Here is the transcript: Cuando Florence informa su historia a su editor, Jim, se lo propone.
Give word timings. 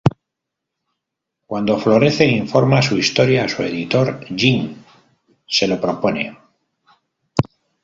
Cuando 1.45 1.77
Florence 1.77 2.25
informa 2.25 2.81
su 2.81 2.97
historia 2.97 3.45
a 3.45 3.47
su 3.49 3.61
editor, 3.61 4.25
Jim, 4.35 4.83
se 5.45 5.67
lo 5.67 5.79
propone. 5.79 6.35